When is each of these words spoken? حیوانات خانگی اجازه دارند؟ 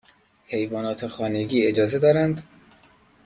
حیوانات 0.45 1.07
خانگی 1.07 1.65
اجازه 1.67 1.99
دارند؟ 1.99 2.43